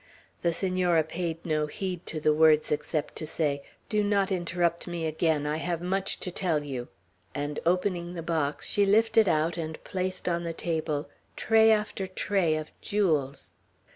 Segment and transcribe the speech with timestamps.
[0.41, 5.05] The Senora paid no heed to the words, except to say, "Do not interrupt me
[5.05, 5.45] again.
[5.45, 6.87] I have much to tell you;"
[7.35, 12.55] and opening the box, she lifted out and placed on the table tray after tray
[12.55, 13.51] of jewels.